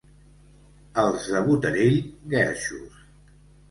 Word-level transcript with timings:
Els 1.03 1.29
de 1.35 1.43
Botarell, 1.51 2.03
guerxos. 2.37 3.03